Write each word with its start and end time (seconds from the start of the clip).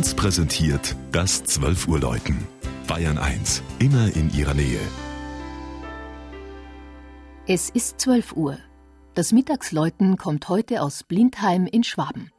1 0.00 0.14
präsentiert 0.14 0.96
das 1.12 1.44
12 1.44 1.86
Uhr 1.86 2.00
Läuten. 2.00 2.48
Bayern 2.86 3.18
1, 3.18 3.62
immer 3.80 4.06
in 4.16 4.32
ihrer 4.32 4.54
Nähe. 4.54 4.80
Es 7.46 7.68
ist 7.68 8.00
12 8.00 8.32
Uhr. 8.32 8.56
Das 9.12 9.32
Mittagsläuten 9.32 10.16
kommt 10.16 10.48
heute 10.48 10.80
aus 10.80 11.04
Blindheim 11.04 11.66
in 11.66 11.84
Schwaben. 11.84 12.30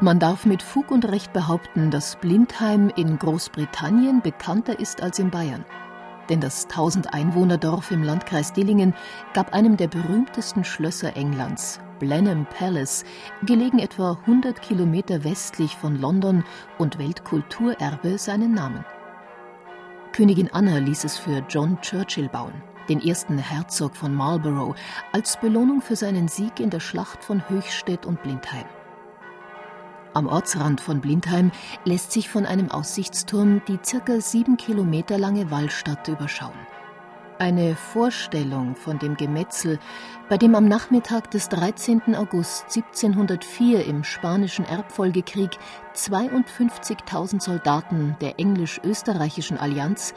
Man 0.00 0.20
darf 0.20 0.46
mit 0.46 0.62
Fug 0.62 0.92
und 0.92 1.08
Recht 1.08 1.32
behaupten, 1.32 1.90
dass 1.90 2.14
Blindheim 2.14 2.88
in 2.94 3.18
Großbritannien 3.18 4.22
bekannter 4.22 4.78
ist 4.78 5.02
als 5.02 5.18
in 5.18 5.30
Bayern. 5.30 5.64
Denn 6.28 6.40
das 6.40 6.66
1000 6.66 7.12
Einwohnerdorf 7.12 7.90
im 7.90 8.04
Landkreis 8.04 8.52
Dillingen 8.52 8.94
gab 9.34 9.52
einem 9.52 9.76
der 9.76 9.88
berühmtesten 9.88 10.62
Schlösser 10.62 11.16
Englands, 11.16 11.80
Blenheim 11.98 12.46
Palace, 12.46 13.04
gelegen 13.42 13.80
etwa 13.80 14.12
100 14.24 14.62
Kilometer 14.62 15.24
westlich 15.24 15.74
von 15.74 16.00
London 16.00 16.44
und 16.78 17.00
Weltkulturerbe, 17.00 18.18
seinen 18.18 18.54
Namen. 18.54 18.84
Königin 20.12 20.50
Anna 20.52 20.78
ließ 20.78 21.02
es 21.02 21.18
für 21.18 21.44
John 21.48 21.80
Churchill 21.80 22.28
bauen, 22.28 22.62
den 22.88 23.00
ersten 23.00 23.38
Herzog 23.38 23.96
von 23.96 24.14
Marlborough, 24.14 24.76
als 25.10 25.40
Belohnung 25.40 25.82
für 25.82 25.96
seinen 25.96 26.28
Sieg 26.28 26.60
in 26.60 26.70
der 26.70 26.80
Schlacht 26.80 27.24
von 27.24 27.48
Höchstädt 27.48 28.06
und 28.06 28.22
Blindheim. 28.22 28.66
Am 30.14 30.26
Ortsrand 30.26 30.80
von 30.80 31.00
Blindheim 31.00 31.52
lässt 31.84 32.12
sich 32.12 32.28
von 32.28 32.46
einem 32.46 32.70
Aussichtsturm 32.70 33.62
die 33.68 33.78
circa 33.84 34.20
sieben 34.20 34.56
Kilometer 34.56 35.18
lange 35.18 35.50
Wallstadt 35.50 36.08
überschauen. 36.08 36.58
Eine 37.38 37.76
Vorstellung 37.76 38.74
von 38.74 38.98
dem 38.98 39.16
Gemetzel, 39.16 39.78
bei 40.28 40.36
dem 40.36 40.56
am 40.56 40.66
Nachmittag 40.66 41.30
des 41.30 41.48
13. 41.50 42.16
August 42.16 42.64
1704 42.74 43.84
im 43.84 44.02
Spanischen 44.02 44.64
Erbfolgekrieg 44.64 45.56
52.000 45.94 47.40
Soldaten 47.40 48.16
der 48.20 48.40
englisch-österreichischen 48.40 49.56
Allianz 49.56 50.14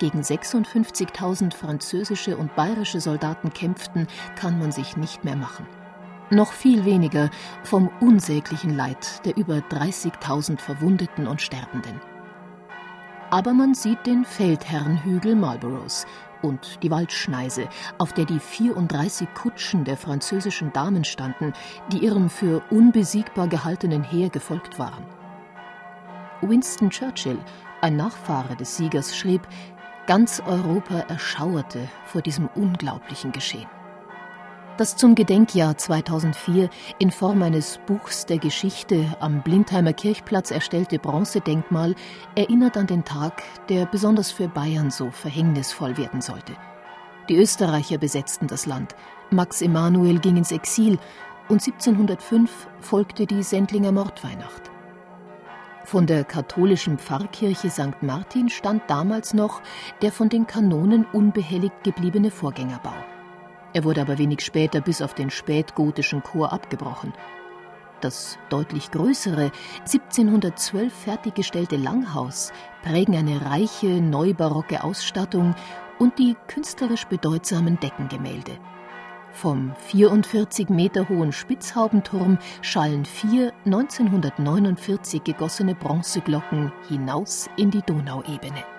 gegen 0.00 0.22
56.000 0.22 1.54
französische 1.54 2.36
und 2.36 2.56
bayerische 2.56 3.00
Soldaten 3.00 3.52
kämpften, 3.52 4.08
kann 4.34 4.58
man 4.58 4.72
sich 4.72 4.96
nicht 4.96 5.22
mehr 5.22 5.36
machen 5.36 5.66
noch 6.34 6.52
viel 6.52 6.84
weniger 6.84 7.30
vom 7.62 7.90
unsäglichen 8.00 8.76
Leid 8.76 9.24
der 9.24 9.36
über 9.36 9.56
30.000 9.56 10.58
Verwundeten 10.58 11.26
und 11.26 11.40
Sterbenden. 11.40 12.00
Aber 13.30 13.52
man 13.52 13.74
sieht 13.74 14.06
den 14.06 14.24
Feldherrenhügel 14.24 15.34
Marlboroughs 15.34 16.06
und 16.42 16.82
die 16.82 16.90
Waldschneise, 16.90 17.68
auf 17.98 18.12
der 18.12 18.26
die 18.26 18.38
34 18.38 19.26
Kutschen 19.34 19.84
der 19.84 19.96
französischen 19.96 20.72
Damen 20.72 21.04
standen, 21.04 21.52
die 21.90 21.98
ihrem 21.98 22.28
für 22.28 22.62
unbesiegbar 22.70 23.48
gehaltenen 23.48 24.04
Heer 24.04 24.28
gefolgt 24.28 24.78
waren. 24.78 25.04
Winston 26.42 26.90
Churchill, 26.90 27.38
ein 27.80 27.96
Nachfahre 27.96 28.54
des 28.56 28.76
Siegers, 28.76 29.16
schrieb, 29.16 29.48
ganz 30.06 30.40
Europa 30.46 31.00
erschauerte 31.08 31.88
vor 32.04 32.20
diesem 32.20 32.48
unglaublichen 32.54 33.32
Geschehen. 33.32 33.68
Das 34.76 34.96
zum 34.96 35.14
Gedenkjahr 35.14 35.76
2004 35.76 36.68
in 36.98 37.12
Form 37.12 37.42
eines 37.42 37.78
Buchs 37.86 38.26
der 38.26 38.38
Geschichte 38.38 39.16
am 39.20 39.40
Blindheimer 39.40 39.92
Kirchplatz 39.92 40.50
erstellte 40.50 40.98
Bronzedenkmal 40.98 41.94
erinnert 42.34 42.76
an 42.76 42.88
den 42.88 43.04
Tag, 43.04 43.44
der 43.68 43.86
besonders 43.86 44.32
für 44.32 44.48
Bayern 44.48 44.90
so 44.90 45.12
verhängnisvoll 45.12 45.96
werden 45.96 46.20
sollte. 46.20 46.54
Die 47.28 47.36
Österreicher 47.36 47.98
besetzten 47.98 48.48
das 48.48 48.66
Land, 48.66 48.96
Max 49.30 49.62
Emanuel 49.62 50.18
ging 50.18 50.36
ins 50.36 50.50
Exil 50.50 50.98
und 51.48 51.62
1705 51.62 52.50
folgte 52.80 53.26
die 53.26 53.44
Sendlinger 53.44 53.92
Mordweihnacht. 53.92 54.72
Von 55.84 56.08
der 56.08 56.24
katholischen 56.24 56.98
Pfarrkirche 56.98 57.70
St. 57.70 58.02
Martin 58.02 58.48
stand 58.48 58.82
damals 58.88 59.34
noch 59.34 59.62
der 60.02 60.10
von 60.10 60.28
den 60.28 60.48
Kanonen 60.48 61.06
unbehelligt 61.12 61.84
gebliebene 61.84 62.32
Vorgängerbau. 62.32 63.03
Er 63.74 63.84
wurde 63.84 64.00
aber 64.00 64.18
wenig 64.18 64.40
später 64.40 64.80
bis 64.80 65.02
auf 65.02 65.14
den 65.14 65.30
spätgotischen 65.30 66.22
Chor 66.22 66.52
abgebrochen. 66.52 67.12
Das 68.00 68.38
deutlich 68.48 68.90
größere, 68.90 69.50
1712 69.80 70.92
fertiggestellte 70.92 71.76
Langhaus 71.76 72.52
prägen 72.82 73.16
eine 73.16 73.44
reiche 73.44 74.00
neubarocke 74.00 74.84
Ausstattung 74.84 75.54
und 75.98 76.18
die 76.18 76.36
künstlerisch 76.46 77.06
bedeutsamen 77.06 77.80
Deckengemälde. 77.80 78.58
Vom 79.32 79.74
44 79.88 80.68
Meter 80.68 81.08
hohen 81.08 81.32
Spitzhaubenturm 81.32 82.38
schallen 82.62 83.04
vier 83.04 83.52
1949 83.64 85.24
gegossene 85.24 85.74
Bronzeglocken 85.74 86.72
hinaus 86.88 87.50
in 87.56 87.72
die 87.72 87.82
Donauebene. 87.82 88.73